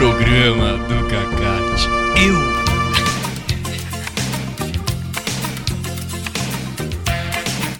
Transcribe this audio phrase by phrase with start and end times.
[0.00, 1.86] programa do Cacate.
[2.16, 2.34] Eu.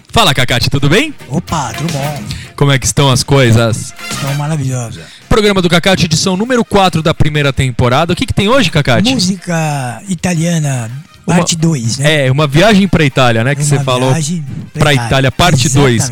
[0.09, 1.15] Fala, Cacate, tudo bem?
[1.27, 2.23] Opa, tudo bom?
[2.55, 3.91] Como é que estão as coisas?
[4.11, 5.01] Estão maravilhosa.
[5.27, 8.13] Programa do Cacate, edição número 4 da primeira temporada.
[8.13, 9.11] O que, que tem hoje, Cacate?
[9.11, 10.91] Música italiana,
[11.25, 12.27] parte 2, né?
[12.27, 13.55] É, uma viagem pra Itália, né?
[13.55, 14.11] Que Uma você falou.
[14.11, 14.45] viagem
[14.75, 16.11] Pra Itália, parte 2.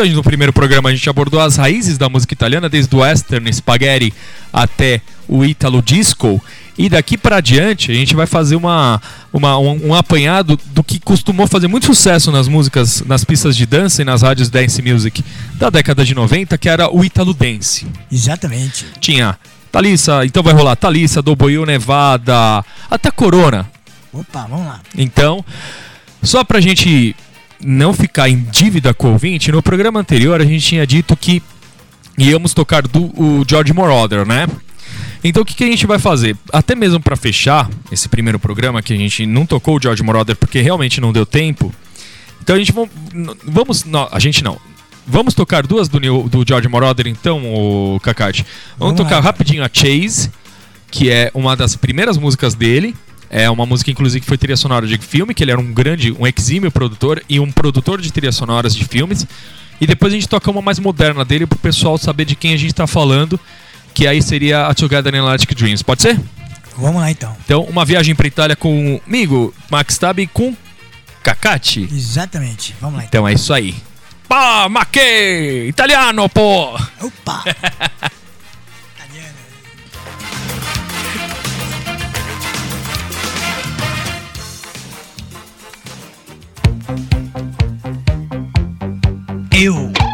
[0.00, 3.52] Então, no primeiro programa a gente abordou as raízes da música italiana, desde o western,
[3.52, 4.14] spaghetti,
[4.52, 6.40] até o ítalo disco.
[6.78, 11.00] E daqui pra adiante a gente vai fazer uma, uma- um, um apanhado do que
[11.00, 15.24] costumou fazer muito sucesso nas músicas, nas pistas de dança e nas rádios dance music
[15.54, 17.84] da década de 90, que era o ítalo dance.
[18.12, 18.86] Exatamente.
[19.00, 19.36] Tinha
[19.72, 23.68] Thalissa, então vai rolar Thalissa, Doboil Nevada, até Corona.
[24.12, 24.80] Opa, vamos lá.
[24.96, 25.44] Então,
[26.22, 27.16] só pra gente
[27.62, 31.42] não ficar em dívida com o ouvinte, no programa anterior a gente tinha dito que
[32.16, 34.46] íamos tocar do o George Moroder, né?
[35.22, 36.36] Então o que, que a gente vai fazer?
[36.52, 40.36] Até mesmo pra fechar esse primeiro programa que a gente não tocou o George Moroder
[40.36, 41.72] porque realmente não deu tempo.
[42.42, 42.90] Então a gente vamos,
[43.44, 44.58] vamos não, a gente não.
[45.06, 48.42] Vamos tocar duas do, do George Moroder então, o Kakati.
[48.78, 49.22] Vamos, Vamos tocar lá.
[49.22, 50.30] rapidinho a Chase,
[50.90, 52.94] que é uma das primeiras músicas dele.
[53.30, 56.12] É uma música, inclusive, que foi trilha sonora de filme, que ele era um grande,
[56.12, 59.26] um exímio produtor e um produtor de trilhas sonoras de filmes.
[59.80, 62.56] E depois a gente toca uma mais moderna dele pro pessoal saber de quem a
[62.56, 63.38] gente tá falando,
[63.94, 65.82] que aí seria a Together in Electric Dreams.
[65.82, 66.18] Pode ser?
[66.76, 67.36] Vamos lá então.
[67.44, 70.56] Então, uma viagem pra Itália comigo, Max Tab com
[71.22, 71.88] Cacati.
[71.92, 72.74] Exatamente.
[72.80, 73.20] Vamos lá então.
[73.20, 73.74] Então é isso aí.
[74.28, 75.66] Pá, ma che?
[75.68, 76.74] Italiano, pô!
[77.00, 77.44] Opa!
[89.60, 90.07] Eu.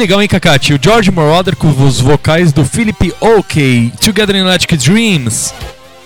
[0.00, 0.72] Legal, hein, Kakati?
[0.72, 5.52] O George Moroder com os vocais do Philip OK, Together in Electric Dreams.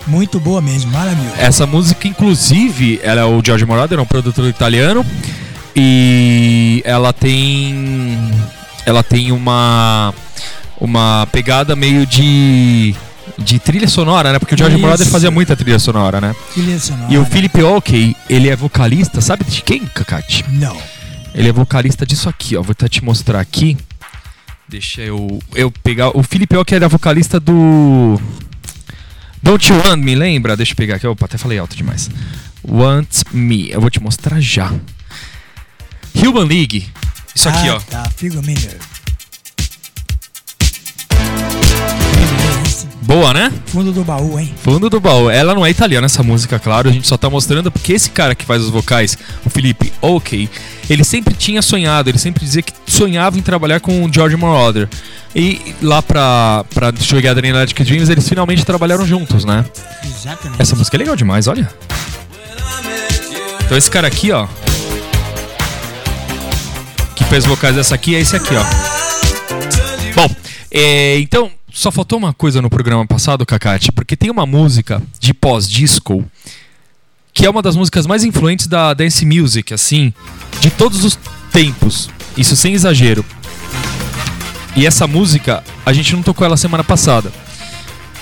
[0.04, 1.36] Muito boa mesmo, maravilhoso.
[1.38, 5.06] Essa música, inclusive, ela é o George Moroder, é um produtor italiano.
[5.76, 8.18] E ela tem.
[8.84, 10.12] Ela tem uma.
[10.80, 12.96] Uma pegada meio de.
[13.38, 14.40] De trilha sonora, né?
[14.40, 16.34] Porque o George Moroder fazia muita trilha sonora, né?
[16.52, 17.12] Trilha sonora.
[17.12, 20.44] E o Philip OK, ele é vocalista, sabe de quem, Kakati?
[20.50, 20.76] Não.
[21.34, 22.62] Ele é vocalista disso aqui, ó.
[22.62, 23.76] Vou até te mostrar aqui.
[24.68, 26.16] Deixa eu, eu pegar.
[26.16, 28.20] O Felipe que era vocalista do.
[29.42, 30.56] Don't You Want Me, lembra?
[30.56, 31.06] Deixa eu pegar aqui.
[31.06, 32.08] Opa, até falei alto demais.
[32.66, 33.70] Want Me.
[33.70, 34.72] Eu vou te mostrar já.
[36.14, 36.88] Human League.
[37.34, 37.80] Isso aqui, ah, ó.
[37.80, 38.10] Tá,
[38.42, 38.78] Miller.
[43.02, 43.52] Boa, né?
[43.66, 44.54] Fundo do baú, hein?
[44.62, 45.28] Fundo do baú.
[45.28, 46.88] Ela não é italiana, essa música, claro.
[46.88, 50.48] A gente só tá mostrando porque esse cara que faz os vocais, o Felipe Ok,
[50.88, 54.88] ele sempre tinha sonhado, ele sempre dizia que sonhava em trabalhar com o George Moroder.
[55.34, 59.64] E lá pra, pra in Electric Dreams, eles finalmente trabalharam juntos, né?
[60.04, 60.62] Exatamente.
[60.62, 61.68] Essa música é legal demais, olha.
[63.64, 64.46] Então esse cara aqui, ó.
[67.16, 68.64] Que fez vocais dessa aqui é esse aqui, ó.
[70.14, 70.32] Bom,
[70.70, 75.34] é, então só faltou uma coisa no programa passado, Kakati, porque tem uma música de
[75.34, 76.24] pós-disco
[77.34, 80.14] que é uma das músicas mais influentes da dance music, assim,
[80.60, 81.18] de todos os
[81.52, 82.08] tempos.
[82.36, 83.24] Isso sem exagero.
[84.76, 87.32] E essa música, a gente não tocou ela semana passada.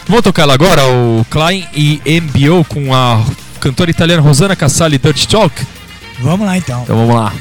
[0.09, 3.23] Vamos tocar ela agora, o Klein e MBO com a
[3.61, 5.55] cantora italiana Rosana Cassali Dirty Talk?
[6.21, 6.83] Vamos lá então.
[6.83, 7.33] Então vamos lá.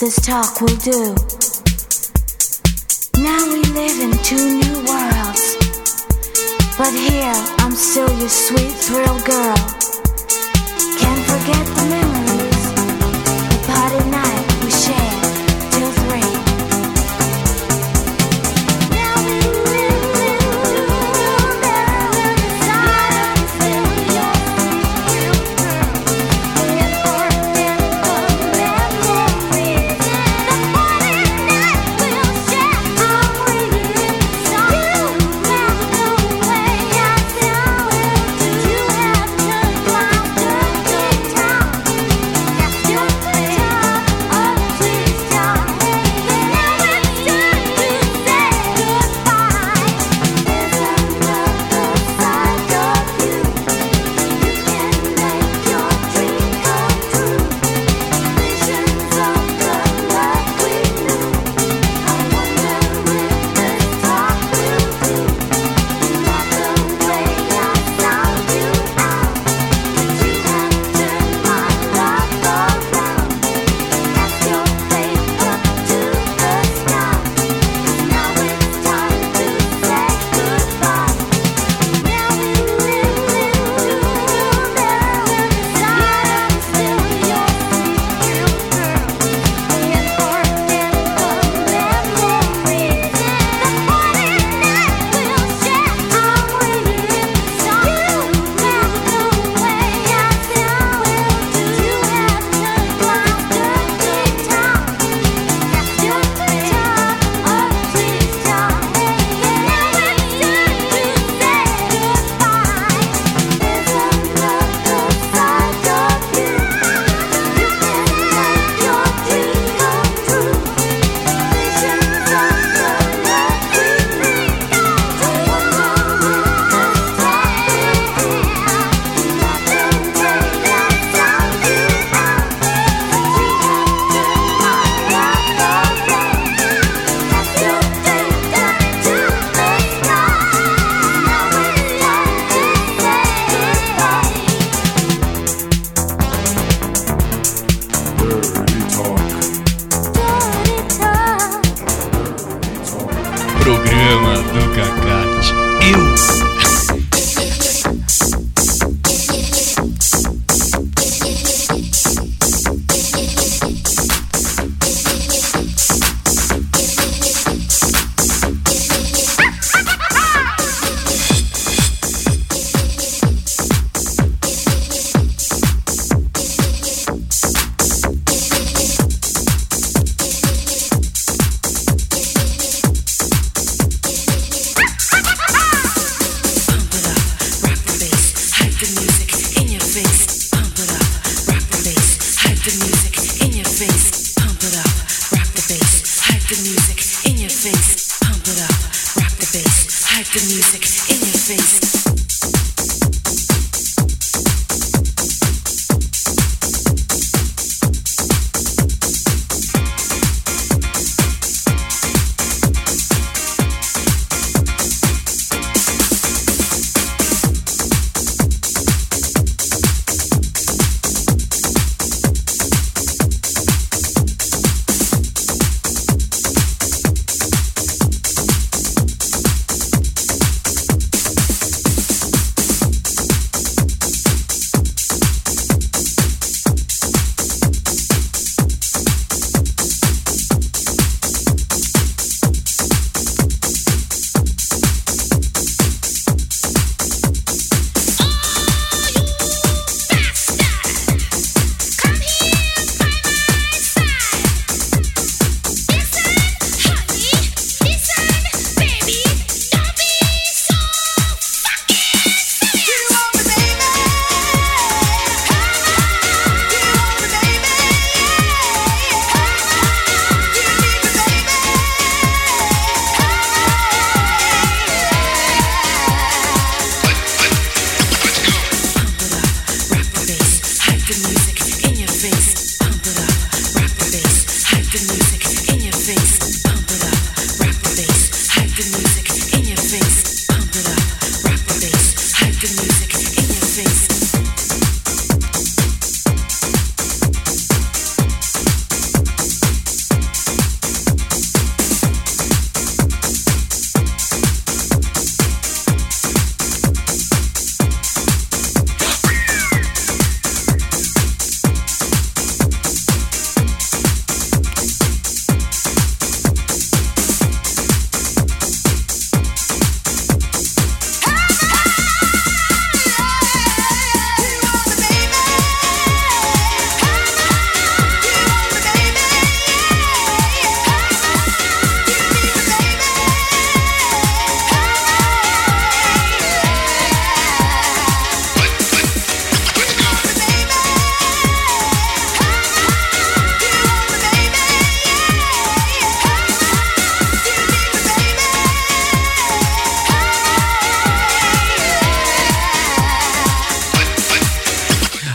[0.00, 1.14] this talk will do.
[3.22, 5.58] Now we live in two new worlds.
[6.78, 9.60] But here, I'm still your sweet thrill girl.
[10.96, 12.72] Can't forget the memories,
[13.50, 14.29] the party night.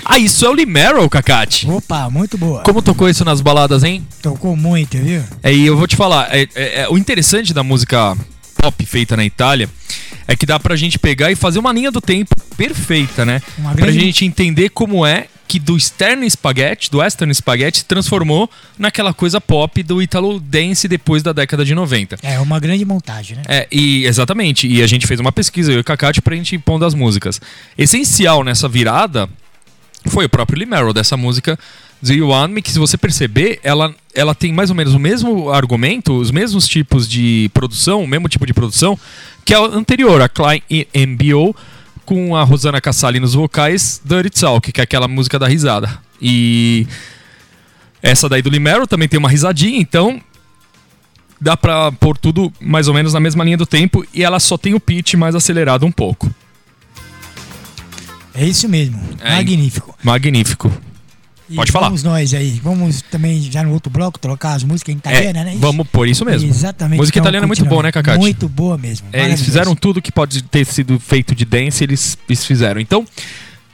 [0.06, 1.68] Ah, isso é o Lee Merrill, Cacate.
[1.70, 2.62] Opa, muito boa.
[2.62, 4.06] Como tocou isso nas baladas, hein?
[4.22, 5.24] Tocou muito, viu?
[5.42, 8.16] É, e eu vou te falar, é- é- é- o interessante da música
[8.62, 9.68] pop feita na Itália
[10.28, 13.42] é que dá pra gente pegar e fazer uma linha do tempo perfeita, né?
[13.58, 17.86] Uma Pra grande- gente entender como é que do Stern Spaghetti, do Western Spaghetti, se
[17.86, 22.18] transformou naquela coisa pop do Italo Dance depois da década de 90.
[22.24, 23.44] É uma grande montagem, né?
[23.48, 24.68] É, e exatamente.
[24.68, 26.96] E a gente fez uma pesquisa, eu e o Cacate, pra gente ir pondo as
[26.96, 27.40] músicas.
[27.78, 29.30] Essencial nessa virada
[30.10, 31.58] foi o próprio Lee Merrill dessa música
[32.02, 35.00] Do You Want Me, que se você perceber, ela, ela tem mais ou menos o
[35.00, 38.98] mesmo argumento, os mesmos tipos de produção, o mesmo tipo de produção
[39.44, 40.62] que a anterior, a Klein
[40.94, 41.56] MBO,
[42.06, 46.00] com a Rosana Cassali nos vocais, Dirty Talk, que é aquela música da risada.
[46.22, 46.88] E
[48.02, 50.22] essa daí do Lee Merrill também tem uma risadinha, então
[51.40, 54.58] dá pra pôr tudo mais ou menos na mesma linha do tempo e ela só
[54.58, 56.30] tem o pitch mais acelerado um pouco.
[58.36, 59.00] É isso mesmo.
[59.22, 59.96] É, Magnífico.
[60.04, 60.72] Magnífico.
[61.50, 61.88] E Pode falar.
[61.88, 62.60] Vamos nós aí.
[62.64, 65.56] Vamos também já no outro bloco trocar as músicas italianas, É, né?
[65.60, 66.50] vamos por isso mesmo.
[66.50, 66.98] Exatamente.
[67.00, 68.18] Música Então, italiana é muito boa, né, Cacate?
[68.18, 69.08] Muito boa mesmo.
[69.14, 72.82] É, eles fizeram tudo que pode ter sido feito de dance, eles, eles fizeram.
[72.82, 73.06] Então,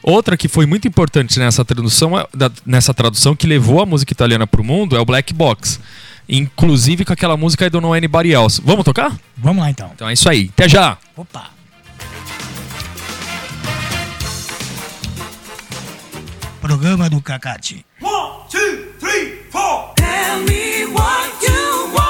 [0.03, 2.27] outra que foi muito importante nessa tradução, é-
[2.65, 5.79] nessa tradução que levou a música italiana pro mundo é o Black Box.
[6.27, 8.61] Inclusive com aquela música I Don't Know Anybody Else.
[8.63, 9.17] Vamos tocar?
[9.37, 9.89] Vamos lá então.
[9.95, 10.49] Então é isso aí.
[10.53, 10.97] Até já!
[11.15, 11.49] Opa.
[16.61, 17.83] Programa do Cacate.
[17.99, 19.93] One, two, three, four.
[19.97, 22.00] Tell me what you want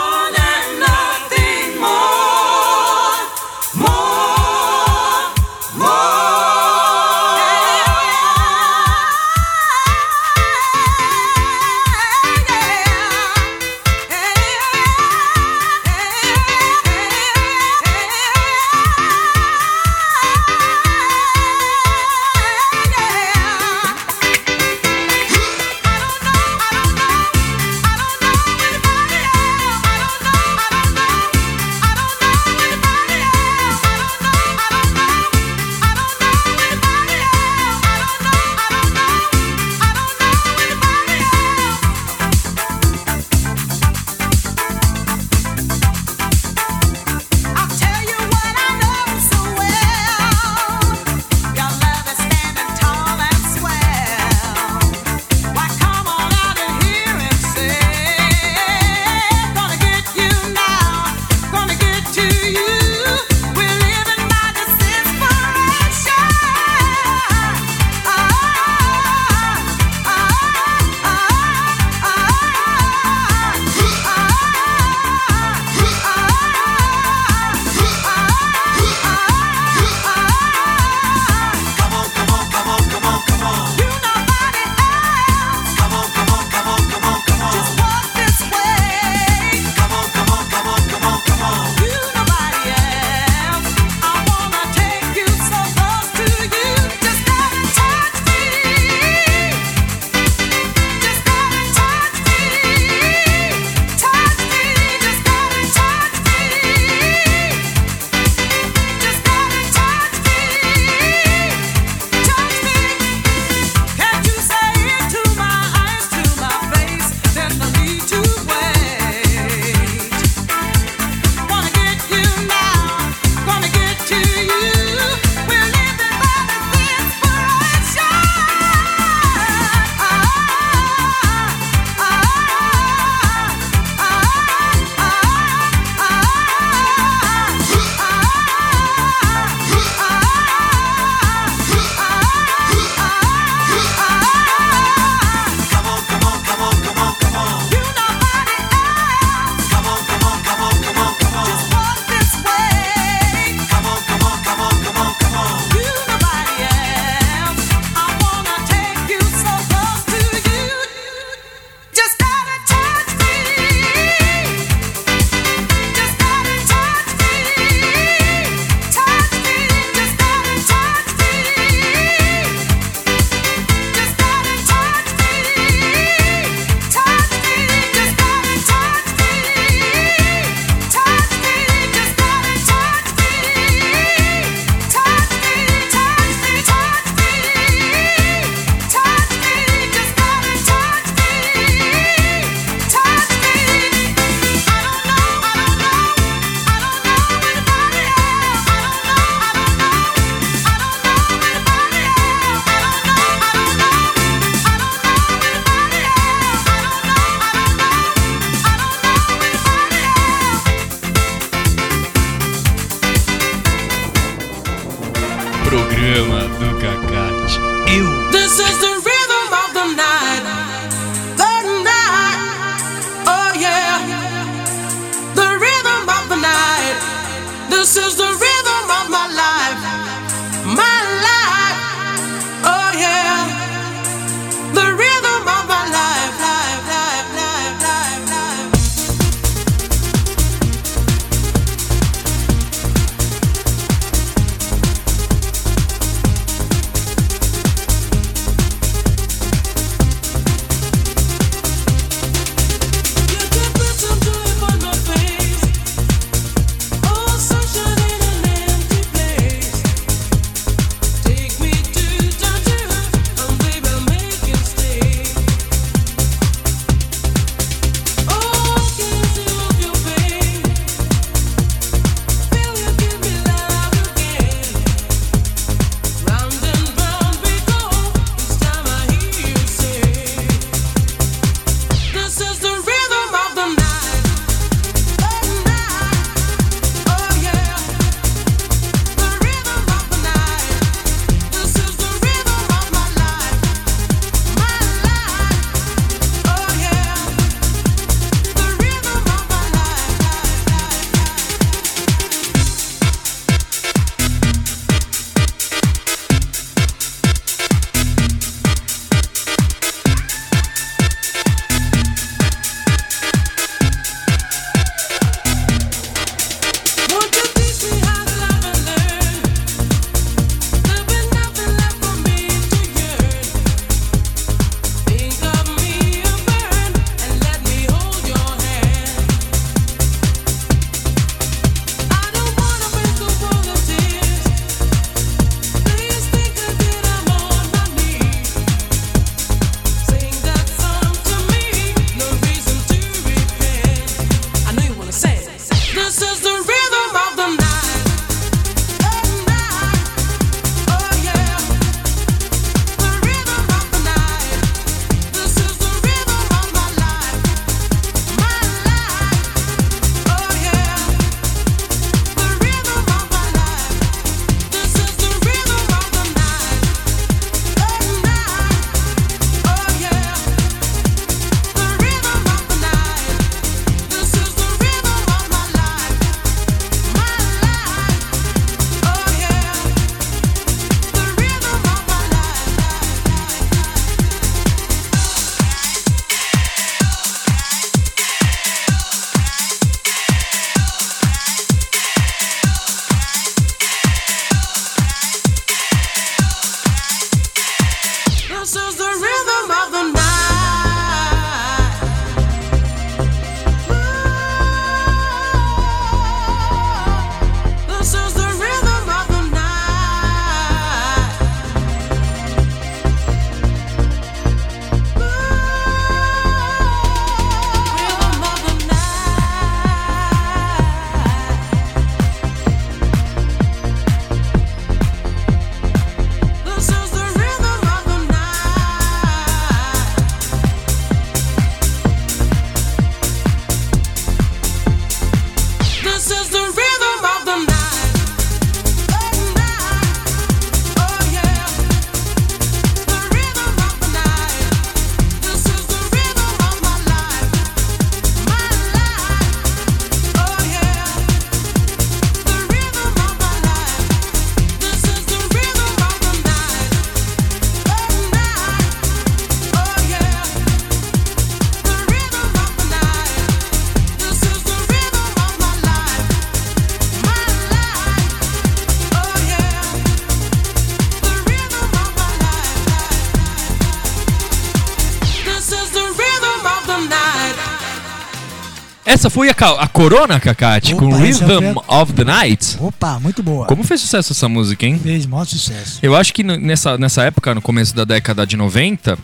[479.22, 482.76] Essa foi a, a Corona, Cacate, tipo, com Rhythm of the Night.
[482.80, 483.68] Opa, muito boa.
[483.68, 484.98] Como fez sucesso essa música, hein?
[484.98, 486.00] Fez maior sucesso.
[486.02, 489.16] Eu acho que nessa, nessa época, no começo da década de 90,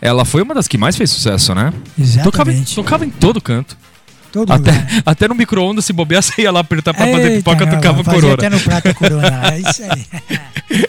[0.00, 1.72] ela foi uma das que mais fez sucesso, né?
[1.96, 2.24] Exatamente.
[2.24, 3.78] Tocava em, tocava em todo canto.
[4.32, 4.88] Todo até, lugar.
[5.06, 8.34] até no micro-ondas, se bobear, você ia lá apertar pra fazer pipoca, ela, tocava corona.
[8.34, 10.84] até no prato corona, é isso aí.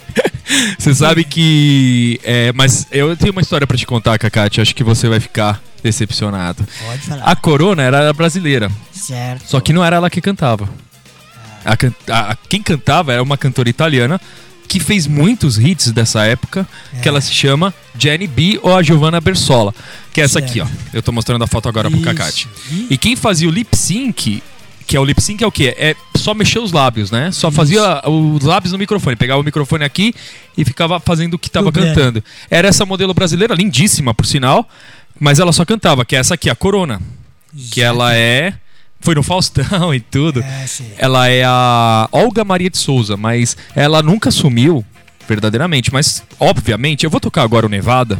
[0.80, 2.20] Você sabe que.
[2.24, 4.62] É, mas eu tenho uma história para te contar, Cacate.
[4.62, 6.67] Acho que você vai ficar decepcionado.
[6.86, 7.23] Pode falar.
[7.23, 8.69] A Corona era brasileira.
[8.91, 9.47] Certo.
[9.47, 10.67] Só que não era ela que cantava.
[11.65, 11.71] Ah.
[11.73, 14.19] A can a, a, quem cantava era uma cantora italiana
[14.67, 17.00] que fez muitos hits dessa época, é.
[17.00, 19.73] que ela se chama Jenny B ou a Giovanna Bersola,
[20.12, 20.50] que é essa certo.
[20.50, 20.67] aqui, ó.
[20.91, 22.02] Eu tô mostrando a foto agora Isso.
[22.02, 22.50] pro Cacate.
[22.89, 24.43] E quem fazia o lip sync
[24.88, 25.76] que é o lip sync é o quê?
[25.78, 27.30] É só mexer os lábios, né?
[27.34, 27.58] Só Isso.
[27.58, 30.15] fazia os lábios no microfone, pegava o microfone aqui
[30.58, 32.23] e ficava fazendo o que estava cantando.
[32.50, 34.67] Era essa modelo brasileira, lindíssima, por sinal,
[35.19, 37.01] mas ela só cantava, que é essa aqui, a Corona,
[37.71, 38.53] que ela é
[38.99, 40.41] foi no Faustão e tudo.
[40.41, 40.65] É.
[40.97, 44.84] Ela é a Olga Maria de Souza, mas ela nunca sumiu,
[45.27, 45.91] verdadeiramente.
[45.93, 48.19] Mas, obviamente, eu vou tocar agora o Nevada.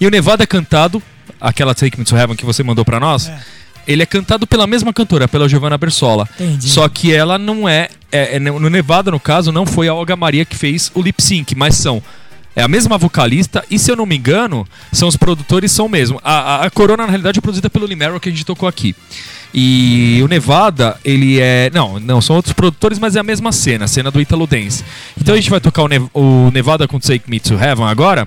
[0.00, 1.02] E o Nevada é cantado,
[1.40, 3.38] aquela Take Me to Heaven que você mandou pra nós, É.
[3.86, 6.28] ele é cantado pela mesma cantora, pela Giovanna Bersola.
[6.34, 6.68] Entendi.
[6.68, 10.16] Só que ela não é, é- é- No Nevada, no caso, não foi a Olga
[10.16, 12.02] Maria que fez o lip sync, mas são.
[12.58, 16.20] É a mesma vocalista, e se eu não me engano, são os produtores são mesmo.
[16.24, 18.96] A, a, a Corona, na realidade, é produzida pelo Limero que a gente tocou aqui.
[19.54, 21.70] E o Nevada, ele é.
[21.72, 24.84] Não, não, são outros produtores, mas é a mesma cena, a cena do Italo Dance.
[25.16, 28.26] Então a gente vai tocar o, Nev- o Nevada com Take Me to Heaven agora.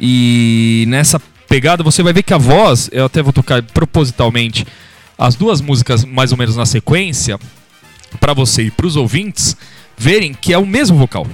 [0.00, 4.66] E nessa pegada você vai ver que a voz, eu até vou tocar propositalmente
[5.18, 7.38] as duas músicas mais ou menos na sequência,
[8.18, 9.54] pra você e pros ouvintes
[9.98, 11.26] verem que é o mesmo vocal.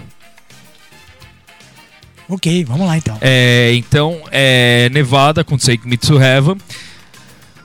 [2.32, 3.18] Ok, vamos lá então.
[3.20, 6.56] É, então, é Nevada com Take Me to Heaven,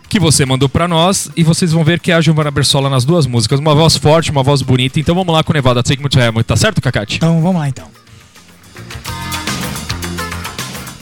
[0.10, 3.06] que você mandou pra nós, e vocês vão ver que é a Giovanna Bersola nas
[3.06, 3.62] duas músicas.
[3.62, 5.00] Uma voz forte, uma voz bonita.
[5.00, 6.44] Então vamos lá com Nevada, Take Me to Heaven.
[6.44, 7.16] Tá certo, Cacate?
[7.16, 7.88] Então vamos lá então.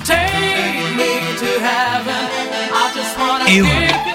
[0.06, 0.21] Take
[0.95, 2.69] me to heaven.
[2.71, 4.14] I just wanna Eu.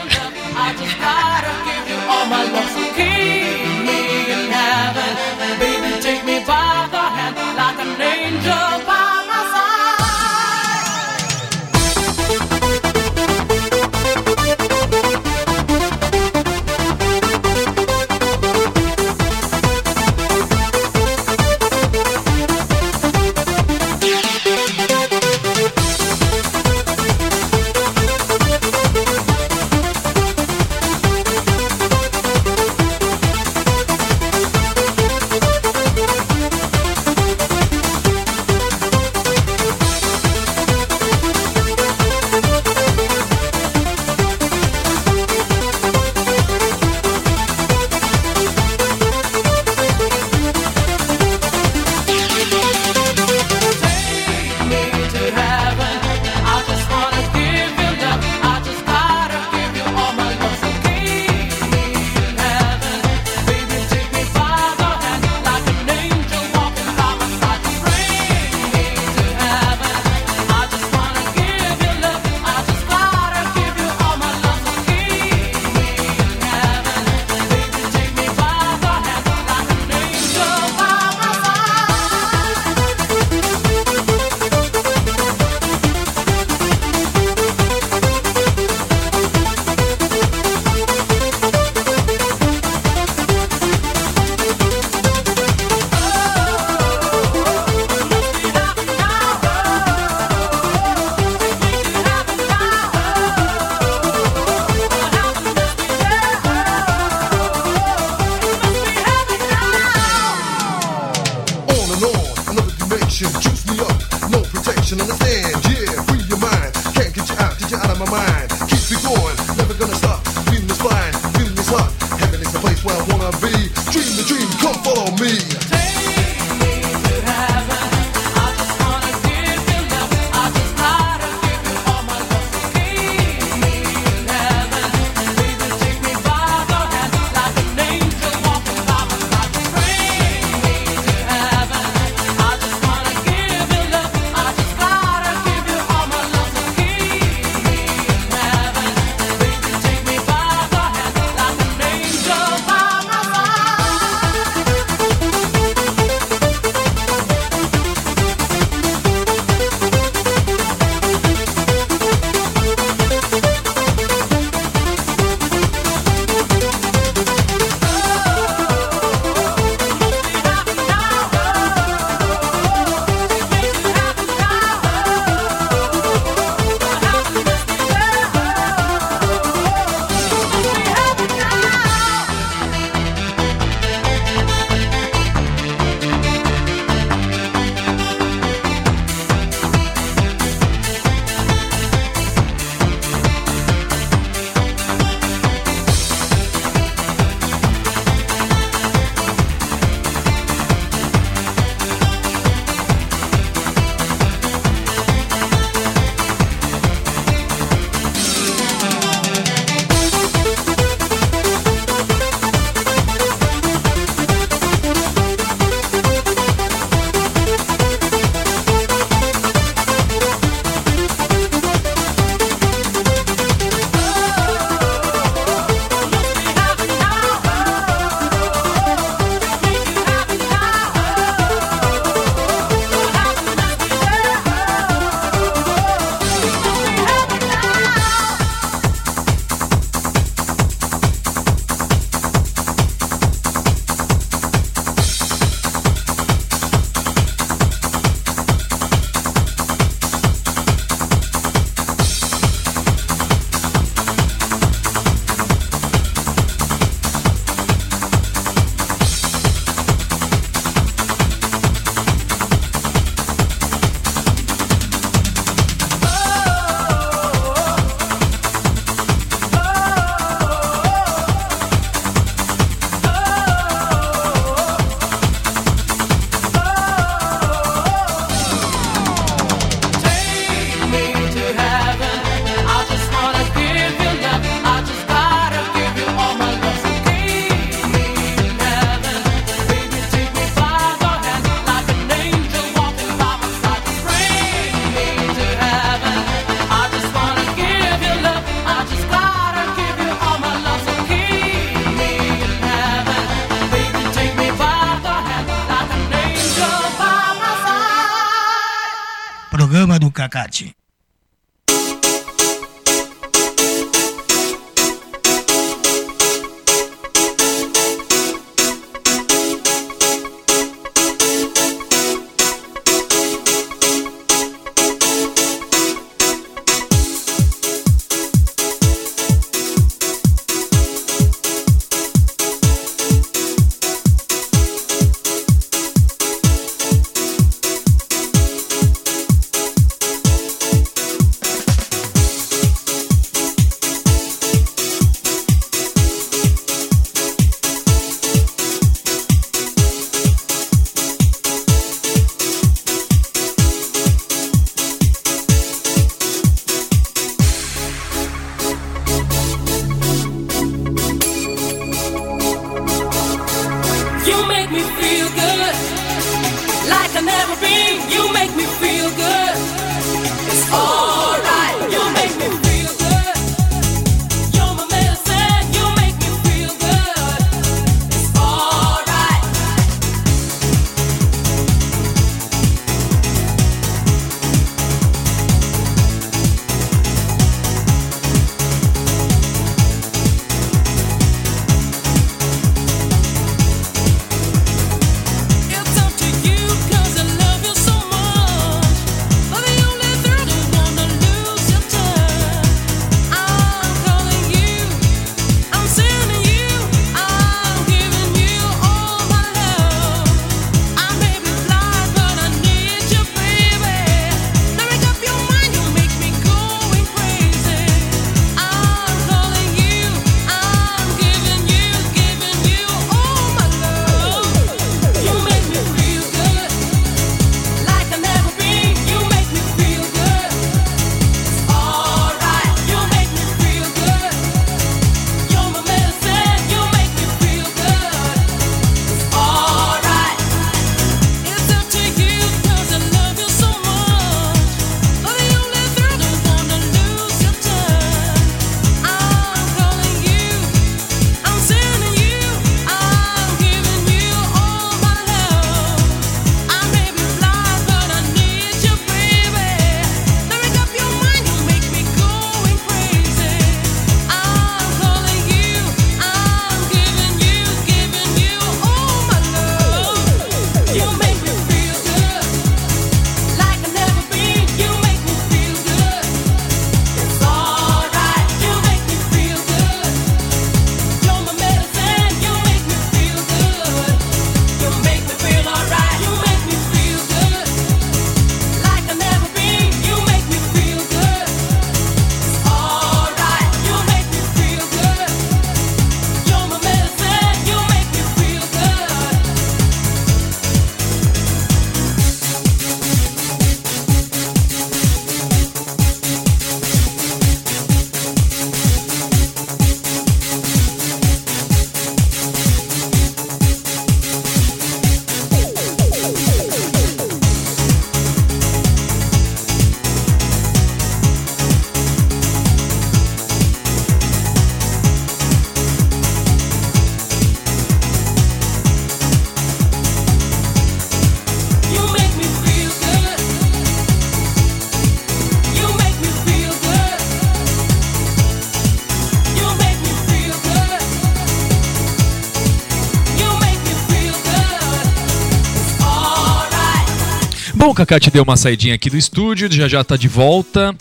[547.91, 550.95] Bom, o Kaká te deu uma saidinha aqui do estúdio, já já tá de volta.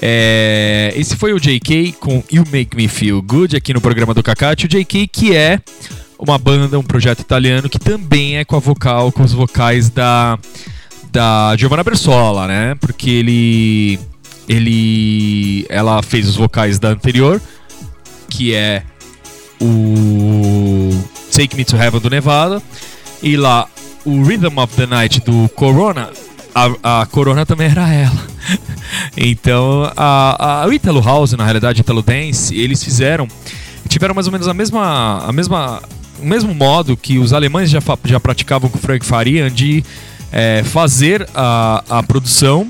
[0.00, 4.22] É, esse foi o JK com You Make Me Feel Good aqui no programa do
[4.22, 4.52] Kaká.
[4.52, 5.60] O JK que é
[6.16, 10.38] uma banda, um projeto italiano que também é com a vocal, com os vocais da
[11.10, 12.76] da Giovanna Bersola, né?
[12.76, 13.98] Porque ele
[14.48, 17.42] ele ela fez os vocais da anterior,
[18.30, 18.84] que é
[19.60, 20.90] o
[21.32, 22.62] Take Me to Heaven do Nevada
[23.24, 23.66] e lá
[24.04, 26.12] o Rhythm of the Night do Corona
[26.82, 28.26] a, a Corona também era ela.
[29.16, 33.28] então, a, a, o Italo House, na realidade, Italo Dance, eles fizeram.
[33.88, 35.24] Tiveram mais ou menos a mesma.
[35.26, 35.82] A mesma
[36.20, 39.84] o mesmo modo que os alemães já, já praticavam com o Frank Farian de
[40.32, 42.66] é, fazer a, a produção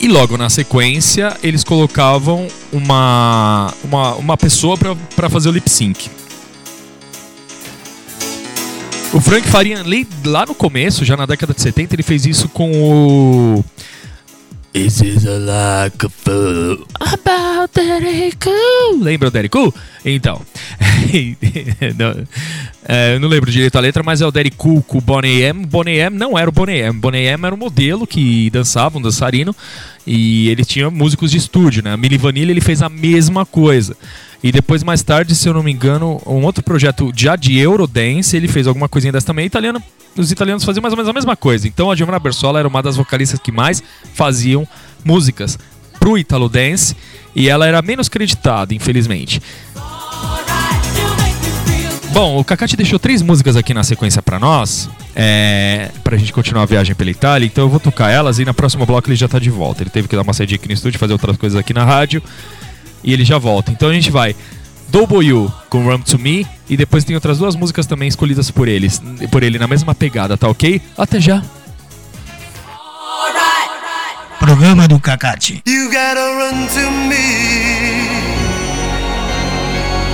[0.00, 4.76] e logo na sequência eles colocavam uma, uma, uma pessoa
[5.14, 6.10] para fazer o lip sync.
[9.12, 9.82] O Frank Faria,
[10.24, 13.64] lá no começo, já na década de 70, ele fez isso com o.
[14.72, 19.02] This is a like a fool about Derek Cool.
[19.02, 19.74] Lembra o Derek Cool?
[20.04, 20.40] Então.
[21.98, 22.24] não,
[22.86, 25.42] é, eu não lembro direito a letra, mas é o Derek Cool com o Bonnie
[25.42, 25.66] M.
[25.66, 27.00] Bonnie M não era o Bonnie M.
[27.00, 29.54] Bonnie M era um modelo que dançava, um dançarino.
[30.06, 31.92] E ele tinha músicos de estúdio, né?
[31.92, 33.96] A Milli Vanilli ele fez a mesma coisa.
[34.42, 38.36] E depois, mais tarde, se eu não me engano, um outro projeto já de Eurodance,
[38.36, 39.44] ele fez alguma coisinha dessa também.
[39.44, 39.82] Italiano,
[40.16, 41.68] os italianos faziam mais ou menos a mesma coisa.
[41.68, 43.82] Então a Giovanna Bersola era uma das vocalistas que mais
[44.14, 44.66] faziam
[45.04, 45.58] músicas
[45.98, 46.96] pro Italo Dance.
[47.36, 49.42] E ela era menos creditada, infelizmente.
[52.12, 56.32] Bom, o Kaká te deixou três músicas aqui na sequência pra nós, é, pra gente
[56.32, 59.14] continuar a viagem pela Itália, então eu vou tocar elas e na próxima bloco ele
[59.14, 59.84] já tá de volta.
[59.84, 62.20] Ele teve que dar uma saída aqui no estúdio, fazer outras coisas aqui na rádio
[63.02, 63.70] e ele já volta.
[63.72, 64.34] Então a gente vai
[64.88, 68.68] Double You com Run to Me e depois tem outras duas músicas também escolhidas por
[68.68, 70.80] eles, por ele na mesma pegada, tá ok?
[70.96, 71.42] Até já.
[74.38, 75.62] Programa do Cacate.
[75.66, 78.08] You gotta run to me.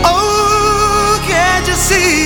[0.04, 2.25] Oh, can't you see?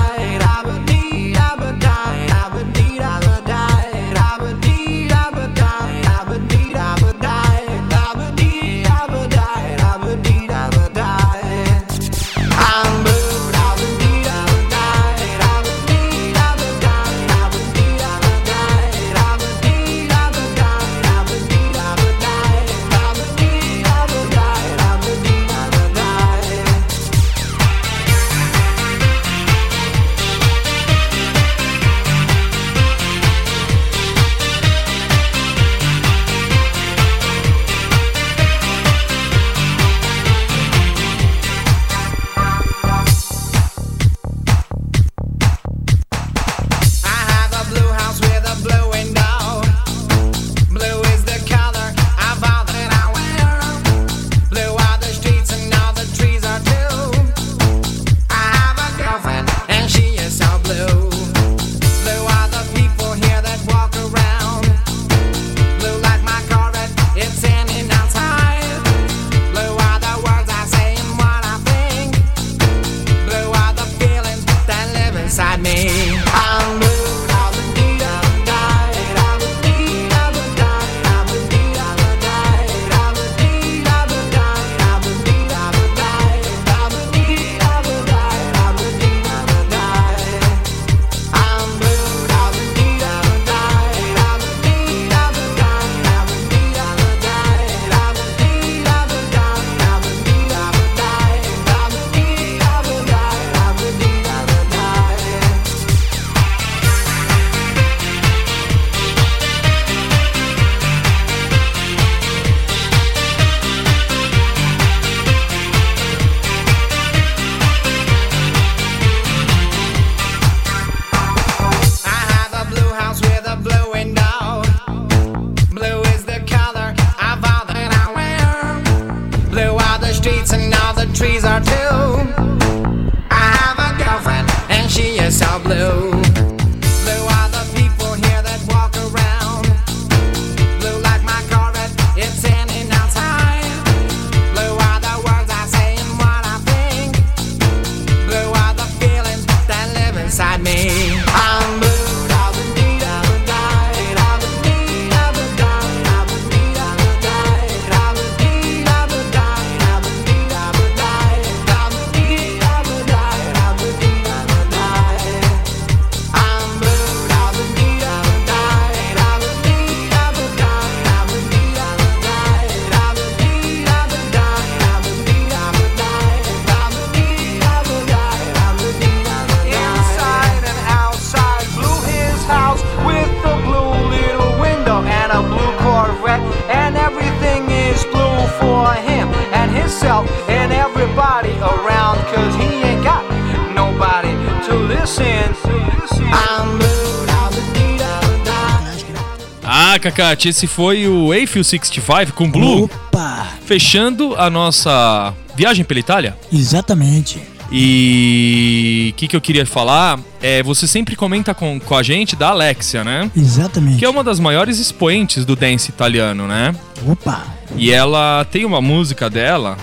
[200.21, 202.83] Cat, esse foi o Eiffel 65 com Blue.
[202.83, 203.47] Opa!
[203.65, 206.37] Fechando a nossa viagem pela Itália.
[206.53, 207.41] Exatamente.
[207.71, 212.35] E o que, que, eu queria falar é você sempre comenta com, com a gente
[212.35, 213.31] da Alexia, né?
[213.35, 213.97] Exatamente.
[213.97, 216.75] Que é uma das maiores expoentes do dance italiano, né?
[217.07, 217.43] Opa!
[217.75, 219.75] E ela tem uma música dela,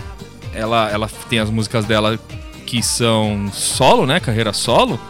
[0.55, 2.16] ela, ela tem as músicas dela
[2.64, 4.20] que são solo, né?
[4.20, 5.01] Carreira solo.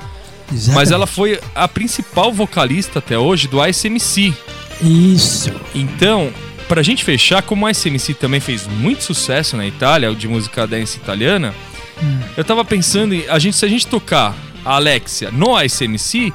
[0.51, 0.75] Exatamente.
[0.75, 4.35] Mas ela foi a principal vocalista até hoje do ICMC,
[4.83, 5.53] isso.
[5.75, 6.33] Então,
[6.69, 10.97] pra gente fechar, como a SMC também fez muito sucesso na Itália, de música dance
[10.97, 11.55] italiana,
[12.03, 12.21] hum.
[12.37, 16.33] eu tava pensando, em, a gente, se a gente tocar a Alexia no SMC,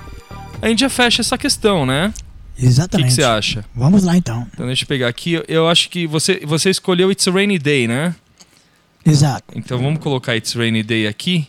[0.62, 2.14] a gente já fecha essa questão, né?
[2.58, 3.08] Exatamente.
[3.08, 3.66] O que, que, você acha?
[3.76, 4.48] Vamos lá então.
[4.54, 5.42] Então deixa eu pegar aqui.
[5.48, 8.16] Eu acho que você, você escolheu It's a Rainy Day, né?
[9.06, 9.46] Exato.
[9.56, 11.48] Então vamos colocar It's a Rainy Day aqui.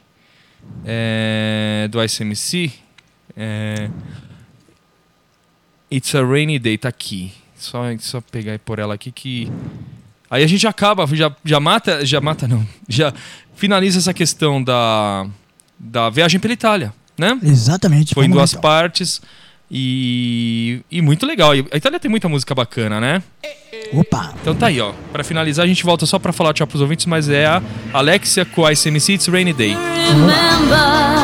[0.85, 2.73] É, do ICMC.
[3.37, 3.91] É,
[5.95, 7.33] It's a Rainy Day tá aqui.
[7.57, 9.51] Só, só pegar e pôr ela aqui que.
[10.29, 12.05] Aí a gente acaba, já, já mata.
[12.05, 12.67] Já mata, não.
[12.89, 13.15] Já
[13.55, 15.27] finaliza essa questão da,
[15.79, 17.39] da viagem pela Itália, né?
[17.43, 18.15] Exatamente.
[18.15, 18.63] Foi em duas então.
[18.63, 19.23] partes.
[19.71, 21.53] E, e muito legal.
[21.53, 23.23] A Itália tem muita música bacana, né?
[23.93, 24.35] Opa!
[24.41, 24.93] Então tá aí, ó.
[25.13, 28.45] Pra finalizar, a gente volta só pra falar tchau pros ouvintes, mas é a Alexia
[28.45, 29.77] com a ICMC It's Rainy Day.
[30.09, 31.24] Remember.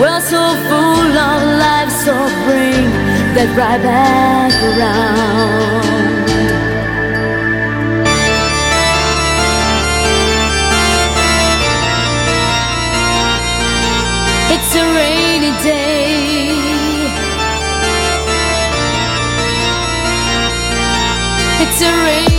[0.00, 2.90] world so full of life, so bring
[3.34, 5.86] that right back around.
[14.54, 16.36] It's a rainy day.
[21.62, 22.35] It's a rainy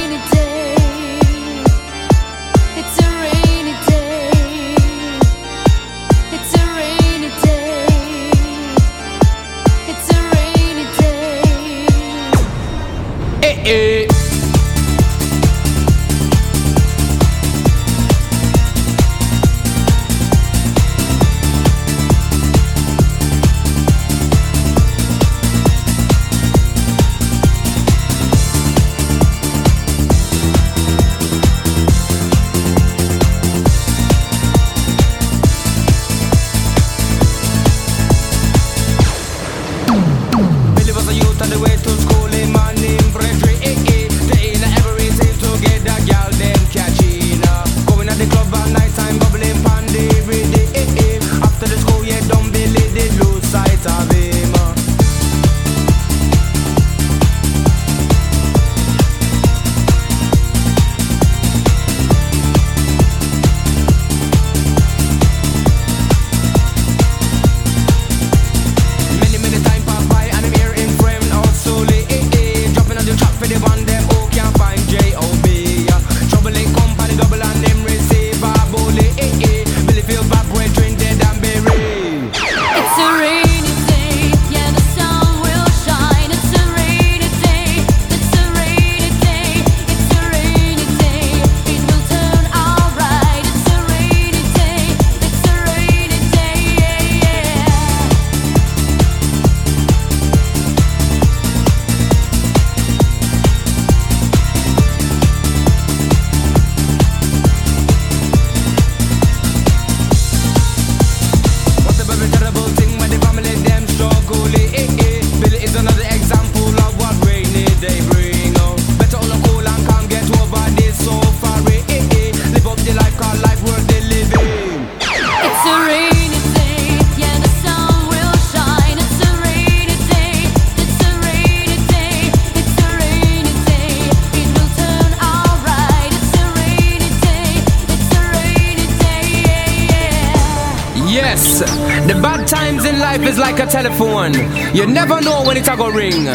[143.18, 144.34] life is like a telephone.
[144.76, 146.26] You never know when it's a go ring.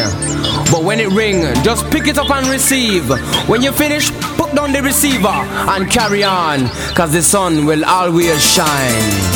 [0.71, 3.07] But when it ring, just pick it up and receive.
[3.47, 6.67] When you finish, put down the receiver and carry on.
[6.95, 9.32] Cause the sun will always shine.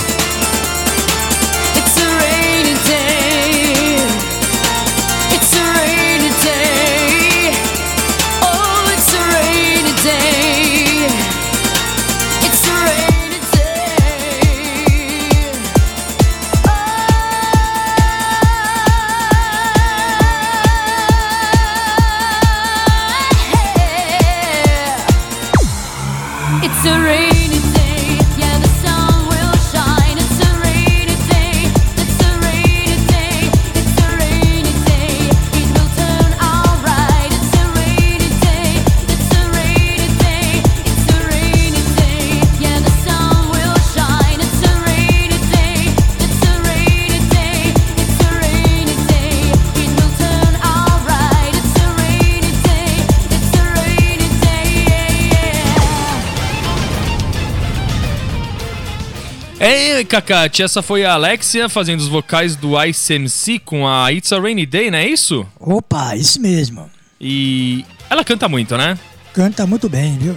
[60.08, 64.66] Cacate, essa foi a Alexia fazendo os vocais do ICMC com a It's a Rainy
[64.66, 65.46] Day, não é isso?
[65.60, 66.90] Opa, isso mesmo.
[67.20, 68.98] E ela canta muito, né?
[69.34, 70.36] Canta muito bem, viu?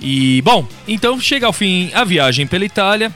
[0.00, 3.12] E, bom, então chega ao fim a viagem pela Itália.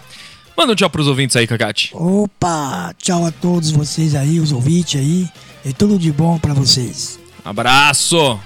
[0.57, 1.91] Manda um tchau pros ouvintes aí, Cacate.
[1.95, 5.29] Opa, tchau a todos vocês aí, os ouvintes aí.
[5.65, 7.19] E tudo de bom pra vocês.
[7.45, 8.39] Abraço!